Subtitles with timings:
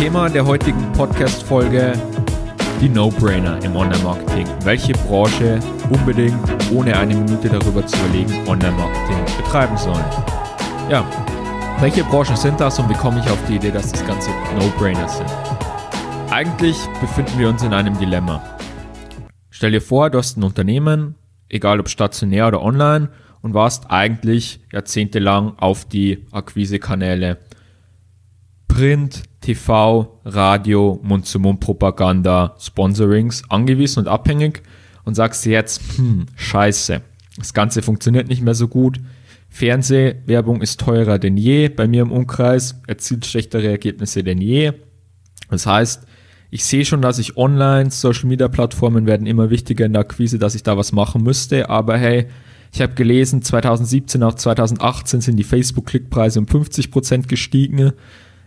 [0.00, 1.92] Thema der heutigen Podcast-Folge
[2.80, 4.46] die No-Brainer im Online-Marketing.
[4.64, 6.40] Welche Branche unbedingt
[6.72, 10.02] ohne eine Minute darüber zu überlegen Online-Marketing betreiben sollen.
[10.88, 11.04] Ja,
[11.80, 15.06] welche Branchen sind das und wie komme ich auf die Idee, dass das Ganze No-Brainer
[15.06, 15.30] sind?
[16.30, 18.42] Eigentlich befinden wir uns in einem Dilemma.
[19.50, 21.16] Stell dir vor, du hast ein Unternehmen,
[21.50, 23.10] egal ob stationär oder online,
[23.42, 27.36] und warst eigentlich jahrzehntelang auf die Akquisekanäle
[28.66, 34.62] Print, TV, Radio, Mund-zu-Mund-Propaganda, Sponsorings angewiesen und abhängig
[35.04, 37.00] und sagst jetzt, hm, scheiße,
[37.36, 39.00] das Ganze funktioniert nicht mehr so gut.
[39.48, 44.72] Fernsehwerbung ist teurer denn je bei mir im Umkreis, erzielt schlechtere Ergebnisse denn je.
[45.50, 46.06] Das heißt,
[46.52, 50.38] ich sehe schon, dass ich online, Social Media Plattformen werden immer wichtiger in der Akquise,
[50.38, 52.28] dass ich da was machen müsste, aber hey,
[52.72, 57.90] ich habe gelesen, 2017 auch 2018 sind die Facebook-Klickpreise um 50% gestiegen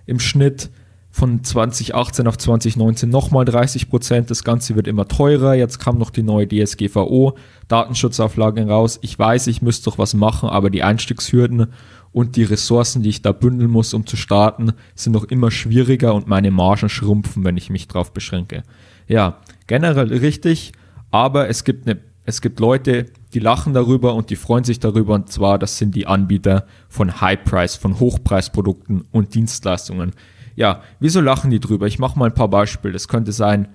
[0.05, 0.70] im Schnitt.
[1.16, 5.53] Von 2018 auf 2019 nochmal 30% Das Ganze wird immer teurer.
[5.53, 8.97] Jetzt kam noch die neue DSGVO, Datenschutzauflagen raus.
[9.03, 11.67] Ich weiß, ich müsste doch was machen, aber die Einstiegshürden
[12.14, 16.16] und die Ressourcen, die ich da bündeln muss, um zu starten, sind noch immer schwieriger
[16.16, 18.64] und meine Margen schrumpfen, wenn ich mich drauf beschränke.
[19.08, 20.72] Ja, generell richtig,
[21.11, 25.14] aber es gibt eine es gibt Leute, die lachen darüber und die freuen sich darüber
[25.14, 30.14] und zwar, das sind die Anbieter von High-Price, von Hochpreisprodukten und Dienstleistungen.
[30.55, 31.87] Ja, wieso lachen die drüber?
[31.87, 32.93] Ich mache mal ein paar Beispiele.
[32.93, 33.67] Das könnte sein,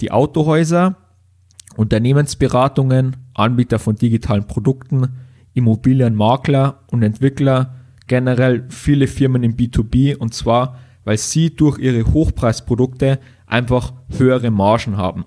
[0.00, 0.96] die Autohäuser,
[1.76, 5.08] Unternehmensberatungen, Anbieter von digitalen Produkten,
[5.54, 7.74] Immobilienmakler und Entwickler,
[8.06, 14.96] generell viele Firmen im B2B und zwar, weil sie durch ihre Hochpreisprodukte einfach höhere Margen
[14.96, 15.24] haben.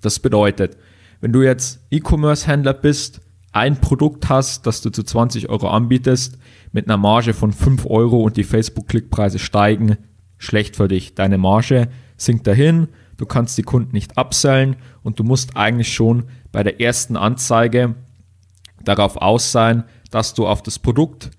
[0.00, 0.76] Das bedeutet,
[1.20, 3.20] wenn du jetzt E-Commerce-Händler bist,
[3.52, 6.38] ein Produkt hast, das du zu 20 Euro anbietest,
[6.72, 9.96] mit einer Marge von 5 Euro und die Facebook-Klickpreise steigen,
[10.38, 11.14] schlecht für dich.
[11.14, 16.24] Deine Marge sinkt dahin, du kannst die Kunden nicht upsellen und du musst eigentlich schon
[16.52, 17.94] bei der ersten Anzeige
[18.84, 21.30] darauf aus sein, dass du auf das Produkt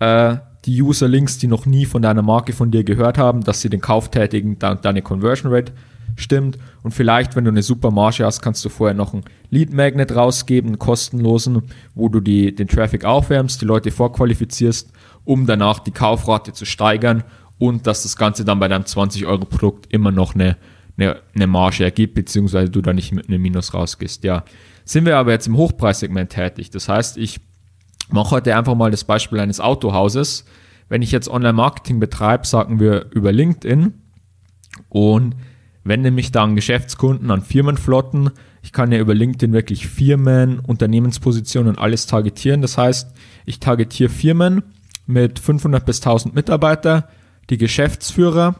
[0.00, 3.70] äh, die User-Links, die noch nie von deiner Marke von dir gehört haben, dass sie
[3.70, 5.72] den Kauf tätigen, deine Conversion Rate
[6.16, 6.58] stimmt.
[6.82, 10.14] Und vielleicht, wenn du eine super Marge hast, kannst du vorher noch einen Lead Magnet
[10.14, 11.62] rausgeben, einen kostenlosen,
[11.94, 14.92] wo du die, den Traffic aufwärmst, die Leute vorqualifizierst,
[15.24, 17.24] um danach die Kaufrate zu steigern
[17.58, 20.56] und dass das Ganze dann bei deinem 20-Euro-Produkt immer noch eine,
[20.96, 24.24] eine, eine Marge ergibt, beziehungsweise du da nicht mit einem Minus rausgehst.
[24.24, 24.44] Ja,
[24.84, 26.70] sind wir aber jetzt im Hochpreissegment tätig.
[26.70, 27.40] Das heißt, ich
[28.10, 30.44] mache heute einfach mal das Beispiel eines Autohauses.
[30.88, 33.92] Wenn ich jetzt Online-Marketing betreibe, sagen wir über LinkedIn
[34.88, 35.34] und
[35.84, 38.30] wende mich da an Geschäftskunden, an Firmenflotten.
[38.62, 42.62] Ich kann ja über LinkedIn wirklich Firmen, Unternehmenspositionen und alles targetieren.
[42.62, 43.14] Das heißt,
[43.46, 44.62] ich targetiere Firmen
[45.06, 47.08] mit 500 bis 1000 Mitarbeiter,
[47.50, 48.56] die Geschäftsführer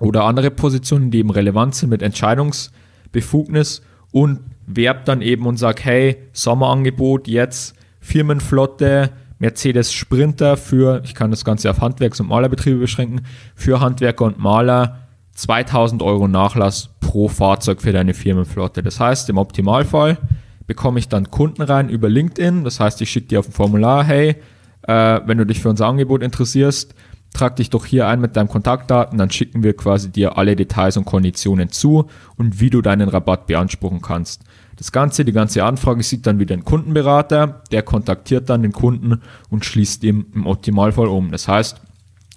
[0.00, 5.84] oder andere Positionen, die eben relevant sind mit Entscheidungsbefugnis und werb dann eben und sag,
[5.84, 12.78] hey, Sommerangebot jetzt Firmenflotte, Mercedes Sprinter für, ich kann das Ganze auf Handwerks- und Malerbetriebe
[12.78, 13.22] beschränken,
[13.54, 14.98] für Handwerker und Maler
[15.34, 18.82] 2000 Euro Nachlass pro Fahrzeug für deine Firmenflotte.
[18.82, 20.18] Das heißt, im Optimalfall
[20.66, 22.64] bekomme ich dann Kunden rein über LinkedIn.
[22.64, 24.36] Das heißt, ich schicke dir auf ein Formular, hey,
[24.82, 26.94] äh, wenn du dich für unser Angebot interessierst,
[27.32, 30.96] trag dich doch hier ein mit deinen Kontaktdaten, dann schicken wir quasi dir alle Details
[30.96, 32.06] und Konditionen zu
[32.36, 34.42] und wie du deinen Rabatt beanspruchen kannst.
[34.76, 39.20] Das Ganze, die ganze Anfrage sieht dann wieder ein Kundenberater, der kontaktiert dann den Kunden
[39.48, 41.30] und schließt ihm im Optimalfall um.
[41.30, 41.80] Das heißt,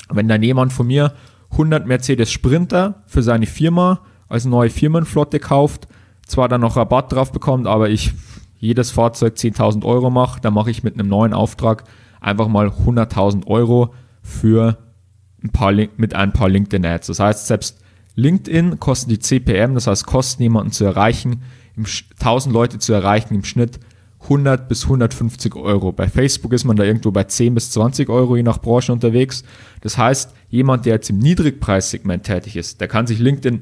[0.10, 1.14] wenn dann jemand von mir
[1.52, 5.88] 100 Mercedes Sprinter für seine Firma als neue Firmenflotte kauft,
[6.26, 8.14] zwar dann noch Rabatt drauf bekommt, aber ich
[8.58, 11.84] jedes Fahrzeug 10.000 Euro mache, dann mache ich mit einem neuen Auftrag
[12.20, 14.78] einfach mal 100.000 Euro für
[15.44, 17.08] ein paar mit ein paar LinkedIn Ads.
[17.08, 17.80] Das heißt, selbst
[18.16, 21.44] LinkedIn kosten die CPM, das heißt, kosten jemanden zu erreichen,
[21.78, 23.80] 1000 Leute zu erreichen im Schnitt
[24.24, 25.92] 100 bis 150 Euro.
[25.92, 29.44] Bei Facebook ist man da irgendwo bei 10 bis 20 Euro je nach Branche unterwegs.
[29.82, 33.62] Das heißt, jemand, der jetzt im Niedrigpreissegment tätig ist, der kann sich LinkedIn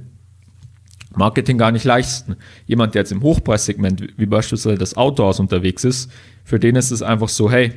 [1.16, 2.38] Marketing gar nicht leisten.
[2.66, 6.12] Jemand, der jetzt im Hochpreissegment, wie beispielsweise das Autohaus unterwegs ist,
[6.44, 7.74] für den ist es einfach so, hey,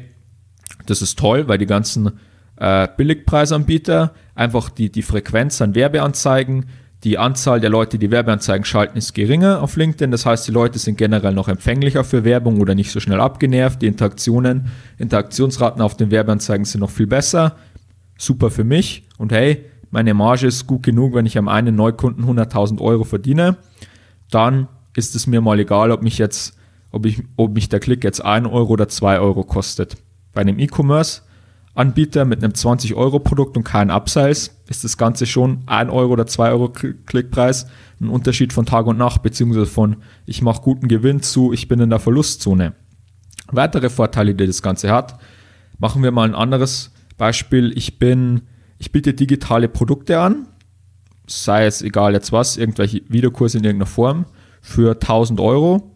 [0.87, 2.13] das ist toll, weil die ganzen
[2.57, 6.67] äh, Billigpreisanbieter einfach die, die Frequenz an Werbeanzeigen
[7.05, 10.11] die Anzahl der Leute, die Werbeanzeigen schalten, ist geringer auf LinkedIn.
[10.11, 13.81] Das heißt, die Leute sind generell noch empfänglicher für Werbung oder nicht so schnell abgenervt.
[13.81, 14.67] Die Interaktionen,
[14.99, 17.57] Interaktionsraten auf den Werbeanzeigen sind noch viel besser.
[18.19, 19.05] Super für mich.
[19.19, 23.57] Und hey, meine Marge ist gut genug, wenn ich am einen Neukunden 100.000 Euro verdiene.
[24.31, 26.57] Dann ist es mir mal egal, ob mich jetzt,
[26.91, 29.97] ob ich, ob mich der Klick jetzt 1 Euro oder 2 Euro kostet.
[30.33, 31.23] Bei einem E-Commerce
[31.77, 36.51] Anbieter mit einem 20-Euro-Produkt und kein Upsize, ist das Ganze schon 1 Euro oder 2
[36.51, 37.67] Euro Klickpreis.
[38.01, 41.81] Ein Unterschied von Tag und Nacht, beziehungsweise von ich mache guten Gewinn zu, ich bin
[41.81, 42.75] in der Verlustzone.
[43.53, 45.21] Weitere Vorteile, die das Ganze hat,
[45.79, 47.73] machen wir mal ein anderes Beispiel.
[47.77, 48.43] Ich bin,
[48.79, 50.49] ich biete digitale Produkte an,
[51.27, 54.25] sei es egal jetzt was, irgendwelche Videokurse in irgendeiner Form
[54.63, 55.93] für 1000 Euro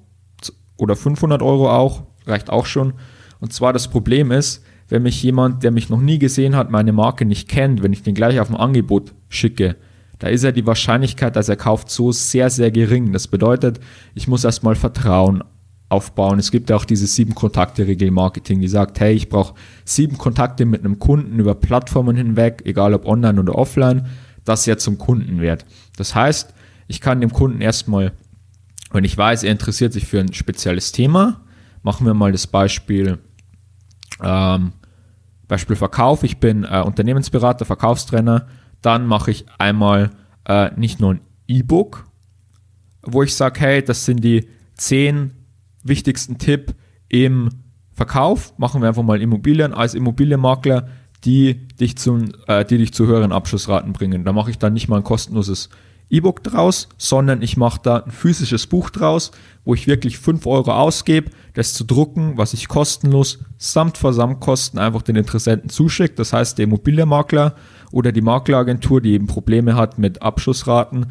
[0.76, 2.94] oder 500 Euro auch, reicht auch schon.
[3.40, 6.92] Und zwar das Problem ist, wenn mich jemand, der mich noch nie gesehen hat, meine
[6.92, 9.76] Marke nicht kennt, wenn ich den gleich auf ein Angebot schicke,
[10.18, 13.12] da ist ja die Wahrscheinlichkeit, dass er kauft, so sehr, sehr gering.
[13.12, 13.80] Das bedeutet,
[14.14, 15.42] ich muss erstmal Vertrauen
[15.88, 16.38] aufbauen.
[16.38, 19.54] Es gibt ja auch diese sieben Kontakte-Regel Marketing, die sagt, hey, ich brauche
[19.84, 24.06] sieben Kontakte mit einem Kunden über Plattformen hinweg, egal ob online oder offline,
[24.44, 25.64] dass er zum Kunden wird.
[25.96, 26.52] Das heißt,
[26.86, 28.12] ich kann dem Kunden erstmal,
[28.92, 31.40] wenn ich weiß, er interessiert sich für ein spezielles Thema,
[31.82, 33.18] machen wir mal das Beispiel,
[34.22, 34.72] ähm,
[35.50, 36.22] Beispiel Verkauf.
[36.22, 38.46] Ich bin äh, Unternehmensberater, Verkaufstrainer.
[38.80, 40.10] Dann mache ich einmal
[40.46, 42.06] äh, nicht nur ein E-Book,
[43.02, 45.32] wo ich sage, hey, das sind die zehn
[45.82, 46.74] wichtigsten Tipp
[47.08, 47.50] im
[47.92, 48.56] Verkauf.
[48.58, 50.88] Machen wir einfach mal Immobilien als Immobilienmakler,
[51.24, 54.24] die dich, zum, äh, die dich zu höheren Abschlussraten bringen.
[54.24, 55.68] Da mache ich dann nicht mal ein kostenloses
[56.10, 59.30] E-Book draus, sondern ich mache da ein physisches Buch draus,
[59.64, 65.02] wo ich wirklich 5 Euro ausgebe, das zu drucken, was ich kostenlos samt Versandkosten einfach
[65.02, 66.18] den Interessenten zuschickt.
[66.18, 67.54] Das heißt, der Immobilienmakler
[67.92, 71.06] oder die Makleragentur, die eben Probleme hat mit Abschlussraten,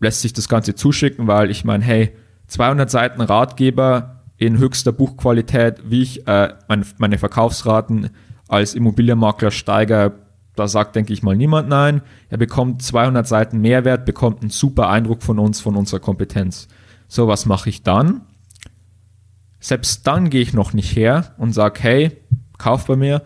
[0.00, 2.12] lässt sich das Ganze zuschicken, weil ich meine, hey,
[2.48, 8.10] 200 Seiten Ratgeber in höchster Buchqualität, wie ich äh, meine, meine Verkaufsraten
[8.48, 10.12] als Immobilienmakler steigere,
[10.60, 12.02] da sagt, denke ich mal, niemand nein.
[12.28, 16.68] Er bekommt 200 Seiten Mehrwert, bekommt einen super Eindruck von uns, von unserer Kompetenz.
[17.08, 18.20] So, was mache ich dann?
[19.58, 22.16] Selbst dann gehe ich noch nicht her und sage, hey,
[22.58, 23.22] kauf bei mir,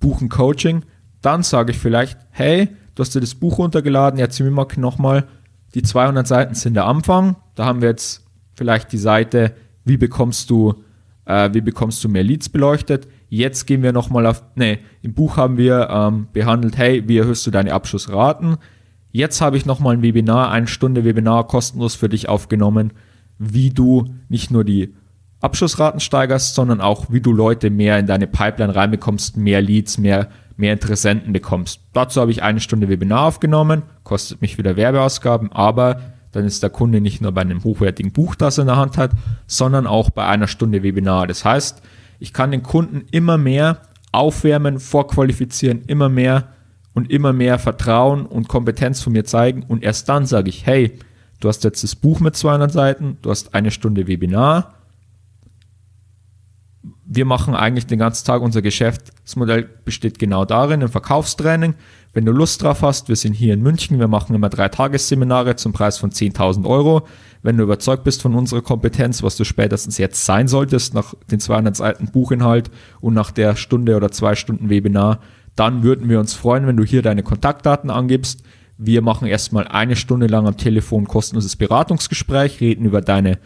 [0.00, 0.84] buchen Coaching.
[1.22, 5.28] Dann sage ich vielleicht, hey, du hast dir das Buch runtergeladen, jetzt mir mal nochmal,
[5.74, 7.36] die 200 Seiten sind der Anfang.
[7.54, 8.24] Da haben wir jetzt
[8.54, 9.54] vielleicht die Seite,
[9.84, 10.82] wie bekommst du,
[11.24, 13.06] äh, wie bekommst du mehr Leads beleuchtet.
[13.30, 17.46] Jetzt gehen wir nochmal auf, nee, im Buch haben wir ähm, behandelt, hey, wie erhöhst
[17.46, 18.56] du deine Abschlussraten?
[19.12, 22.92] Jetzt habe ich nochmal ein Webinar, eine Stunde Webinar kostenlos für dich aufgenommen,
[23.38, 24.94] wie du nicht nur die
[25.40, 30.28] Abschlussraten steigerst, sondern auch, wie du Leute mehr in deine Pipeline reinbekommst, mehr Leads, mehr,
[30.56, 31.80] mehr Interessenten bekommst.
[31.92, 36.00] Dazu habe ich eine Stunde Webinar aufgenommen, kostet mich wieder Werbeausgaben, aber
[36.32, 38.98] dann ist der Kunde nicht nur bei einem hochwertigen Buch, das er in der Hand
[38.98, 39.12] hat,
[39.46, 41.28] sondern auch bei einer Stunde Webinar.
[41.28, 41.80] Das heißt,
[42.20, 43.78] ich kann den Kunden immer mehr
[44.12, 46.48] aufwärmen, vorqualifizieren, immer mehr
[46.94, 49.64] und immer mehr Vertrauen und Kompetenz von mir zeigen.
[49.66, 50.98] Und erst dann sage ich, hey,
[51.40, 54.74] du hast jetzt das Buch mit 200 Seiten, du hast eine Stunde Webinar,
[57.12, 61.74] wir machen eigentlich den ganzen Tag unser Geschäftsmodell besteht genau darin, im Verkaufstraining.
[62.12, 65.56] Wenn du Lust drauf hast, wir sind hier in München, wir machen immer drei Tagesseminare
[65.56, 67.08] zum Preis von 10.000 Euro.
[67.42, 71.40] Wenn du überzeugt bist von unserer Kompetenz, was du spätestens jetzt sein solltest, nach den
[71.40, 72.70] 200 Seiten Buchinhalt
[73.00, 75.18] und nach der Stunde oder zwei Stunden Webinar,
[75.56, 78.44] dann würden wir uns freuen, wenn du hier deine Kontaktdaten angibst.
[78.78, 83.40] Wir machen erstmal eine Stunde lang am Telefon kostenloses Beratungsgespräch, reden über deine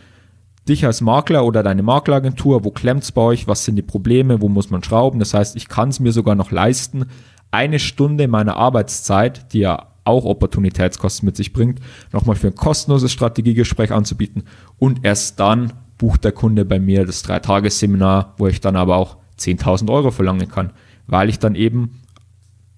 [0.69, 4.49] dich als Makler oder deine Makleragentur, wo klemmt's bei euch, was sind die Probleme, wo
[4.49, 5.19] muss man schrauben.
[5.19, 7.07] Das heißt, ich kann es mir sogar noch leisten,
[7.51, 11.81] eine Stunde meiner Arbeitszeit, die ja auch Opportunitätskosten mit sich bringt,
[12.13, 14.45] nochmal für ein kostenloses Strategiegespräch anzubieten
[14.79, 19.17] und erst dann bucht der Kunde bei mir das Drei-Tages-Seminar, wo ich dann aber auch
[19.39, 20.73] 10.000 Euro verlangen kann,
[21.07, 22.01] weil ich dann eben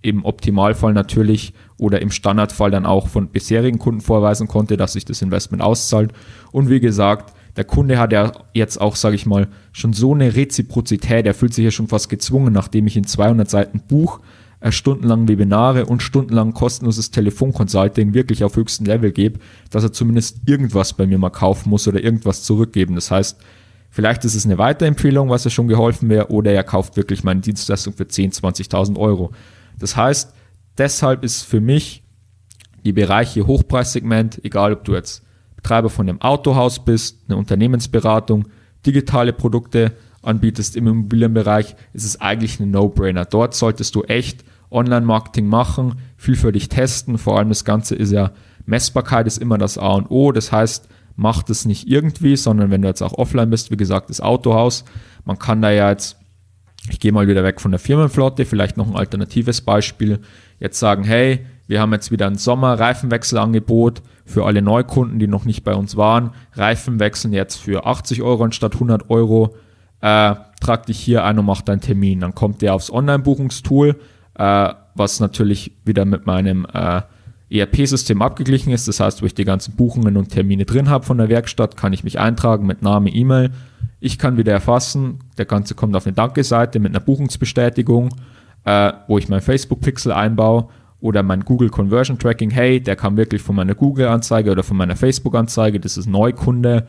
[0.02, 5.04] im Optimalfall natürlich oder im Standardfall dann auch von bisherigen Kunden vorweisen konnte, dass sich
[5.04, 6.12] das Investment auszahlt.
[6.52, 10.34] Und wie gesagt, der Kunde hat ja jetzt auch, sage ich mal, schon so eine
[10.34, 14.20] Reziprozität, er fühlt sich ja schon fast gezwungen, nachdem ich in 200 Seiten Buch,
[14.60, 19.38] äh, stundenlang Webinare und stundenlang kostenloses Telefonconsulting wirklich auf höchstem Level gebe,
[19.70, 22.94] dass er zumindest irgendwas bei mir mal kaufen muss oder irgendwas zurückgeben.
[22.94, 23.38] Das heißt,
[23.90, 27.40] vielleicht ist es eine Weiterempfehlung, was er schon geholfen wäre, oder er kauft wirklich meine
[27.40, 29.32] Dienstleistung für 10.000, 20.000 Euro.
[29.78, 30.32] Das heißt,
[30.78, 32.02] deshalb ist für mich
[32.84, 35.22] die Bereiche Hochpreissegment, egal ob du jetzt
[35.66, 38.46] Betreiber von einem Autohaus bist, eine Unternehmensberatung,
[38.86, 39.92] digitale Produkte
[40.22, 43.24] anbietest im Immobilienbereich, ist es eigentlich ein No-Brainer.
[43.24, 47.18] Dort solltest du echt Online-Marketing machen, viel für dich testen.
[47.18, 48.30] Vor allem das Ganze ist ja,
[48.64, 50.30] Messbarkeit ist immer das A und O.
[50.30, 54.08] Das heißt, mach das nicht irgendwie, sondern wenn du jetzt auch offline bist, wie gesagt,
[54.08, 54.84] das Autohaus,
[55.24, 56.16] man kann da ja jetzt,
[56.90, 60.20] ich gehe mal wieder weg von der Firmenflotte, vielleicht noch ein alternatives Beispiel,
[60.60, 65.64] jetzt sagen, hey, wir haben jetzt wieder ein Sommer-Reifenwechselangebot für alle Neukunden, die noch nicht
[65.64, 66.30] bei uns waren.
[66.54, 69.56] Reifen wechseln jetzt für 80 Euro anstatt 100 Euro.
[70.00, 72.20] Äh, trag dich hier ein und mach deinen Termin.
[72.20, 73.96] Dann kommt der aufs Online-Buchungstool,
[74.34, 77.02] äh, was natürlich wieder mit meinem äh,
[77.50, 78.86] ERP-System abgeglichen ist.
[78.86, 81.92] Das heißt, wo ich die ganzen Buchungen und Termine drin habe von der Werkstatt, kann
[81.92, 83.50] ich mich eintragen mit Name, E-Mail.
[83.98, 88.14] Ich kann wieder erfassen, der Ganze kommt auf eine Danke-Seite mit einer Buchungsbestätigung,
[88.64, 90.68] äh, wo ich mein Facebook-Pixel einbaue
[91.00, 92.50] oder mein Google Conversion Tracking.
[92.50, 95.80] Hey, der kam wirklich von meiner Google-Anzeige oder von meiner Facebook-Anzeige.
[95.80, 96.86] Das ist Neukunde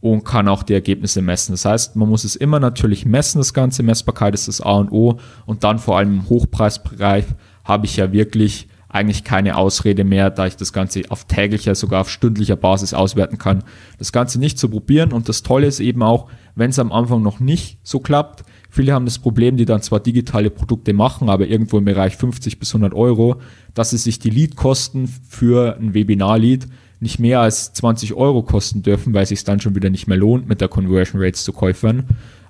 [0.00, 1.52] und kann auch die Ergebnisse messen.
[1.52, 3.82] Das heißt, man muss es immer natürlich messen, das Ganze.
[3.82, 5.18] Messbarkeit ist das A und O.
[5.46, 7.24] Und dann vor allem im Hochpreisbereich
[7.64, 12.02] habe ich ja wirklich eigentlich keine Ausrede mehr, da ich das Ganze auf täglicher, sogar
[12.02, 13.64] auf stündlicher Basis auswerten kann,
[13.98, 15.12] das Ganze nicht zu probieren.
[15.12, 18.92] Und das Tolle ist eben auch, wenn es am Anfang noch nicht so klappt, viele
[18.92, 22.70] haben das Problem, die dann zwar digitale Produkte machen, aber irgendwo im Bereich 50 bis
[22.70, 23.36] 100 Euro,
[23.74, 26.68] dass sie sich die Leadkosten für ein Webinar-Lead
[27.00, 30.16] nicht mehr als 20 Euro kosten dürfen, weil es sich dann schon wieder nicht mehr
[30.16, 32.04] lohnt, mit der Conversion Rates zu käufern.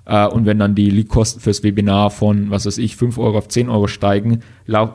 [0.07, 3.49] Äh, und wenn dann die Lead-Kosten fürs Webinar von, was weiß ich, 5 Euro auf
[3.49, 4.41] 10 Euro steigen,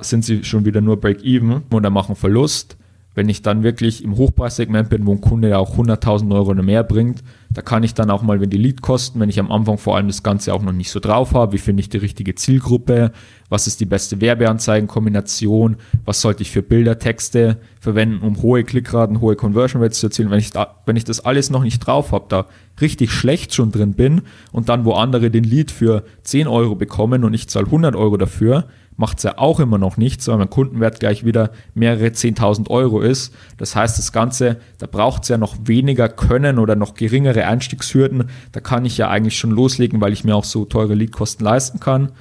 [0.01, 2.77] sind sie schon wieder nur Break-Even oder machen Verlust.
[3.15, 6.63] Wenn ich dann wirklich im Hochpreissegment bin, wo ein Kunde ja auch 100.000 Euro oder
[6.63, 9.77] mehr bringt, da kann ich dann auch mal, wenn die Lead-Kosten, wenn ich am Anfang
[9.77, 12.35] vor allem das Ganze auch noch nicht so drauf habe, wie finde ich die richtige
[12.35, 13.13] Zielgruppe,
[13.51, 15.77] was ist die beste Werbeanzeigenkombination,
[16.07, 20.31] was sollte ich für Bilder, Texte verwenden, um hohe Klickraten, hohe Conversion Rates zu erzielen.
[20.31, 22.47] Wenn ich, da, wenn ich das alles noch nicht drauf habe, da
[22.81, 27.25] richtig schlecht schon drin bin und dann wo andere den Lead für 10 Euro bekommen
[27.25, 28.65] und ich zahle 100 Euro dafür,
[28.97, 33.01] macht es ja auch immer noch nichts, weil mein Kundenwert gleich wieder mehrere 10.000 Euro
[33.01, 33.35] ist.
[33.57, 38.31] Das heißt, das Ganze, da braucht es ja noch weniger Können oder noch geringere Einstiegshürden.
[38.53, 41.81] Da kann ich ja eigentlich schon loslegen, weil ich mir auch so teure Leadkosten leisten
[41.81, 42.13] kann.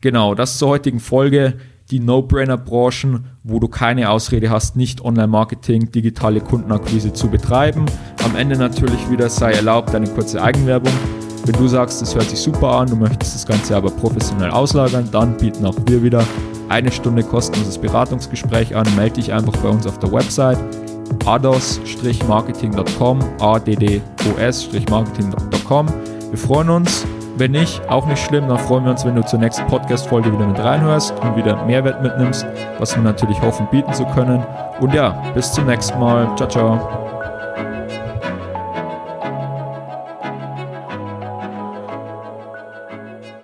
[0.00, 1.54] Genau, das zur heutigen Folge.
[1.90, 7.86] Die No-Brainer-Branchen, wo du keine Ausrede hast, nicht Online-Marketing, digitale Kundenakquise zu betreiben.
[8.24, 10.92] Am Ende natürlich wieder sei erlaubt eine kurze Eigenwerbung.
[11.46, 15.08] Wenn du sagst, das hört sich super an, du möchtest das Ganze aber professionell auslagern,
[15.12, 16.24] dann bieten auch wir wieder
[16.68, 18.84] eine Stunde kostenloses Beratungsgespräch an.
[18.96, 20.58] Melde dich einfach bei uns auf der Website
[21.24, 25.86] ados-marketing.com, adddos-marketing.com.
[26.30, 27.06] Wir freuen uns.
[27.38, 30.46] Wenn nicht, auch nicht schlimm, dann freuen wir uns, wenn du zur nächsten Podcast-Folge wieder
[30.46, 32.46] mit reinhörst und wieder Mehrwert mitnimmst,
[32.78, 34.42] was wir natürlich hoffen bieten zu können.
[34.80, 36.34] Und ja, bis zum nächsten Mal.
[36.36, 37.15] Ciao, ciao.